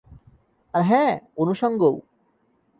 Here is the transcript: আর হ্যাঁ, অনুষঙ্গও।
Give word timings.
আর 0.73 0.81
হ্যাঁ, 0.83 1.13
অনুষঙ্গও। 1.37 1.93